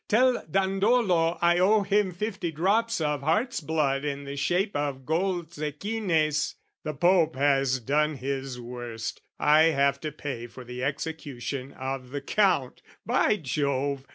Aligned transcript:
"Tell 0.07 0.43
Dandolo 0.49 1.37
I 1.43 1.59
owe 1.59 1.83
him 1.83 2.11
fifty 2.11 2.51
drops 2.51 2.99
"Of 2.99 3.21
heart's 3.21 3.61
blood 3.61 4.03
in 4.03 4.23
the 4.23 4.35
shape 4.35 4.75
of 4.75 5.05
gold 5.05 5.51
zecchines! 5.51 6.55
"The 6.83 6.95
Pope 6.95 7.35
has 7.35 7.79
done 7.79 8.15
his 8.15 8.59
worst: 8.59 9.21
I 9.39 9.65
have 9.65 9.99
to 9.99 10.11
pay 10.11 10.47
"For 10.47 10.63
the 10.63 10.83
execution 10.83 11.73
of 11.73 12.09
the 12.09 12.19
Count, 12.21 12.81
by 13.05 13.35
Jove! 13.35 14.07